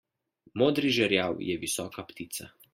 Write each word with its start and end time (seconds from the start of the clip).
Modri 0.61 0.93
žerjav 0.97 1.45
je 1.51 1.61
visoka 1.67 2.09
ptica. 2.11 2.53